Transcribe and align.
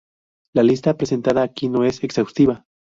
La 0.55 0.63
lista 0.63 0.97
presentada 0.97 1.43
aquí 1.43 1.69
no 1.69 1.83
es 1.83 2.03
exhaustiva. 2.03 2.65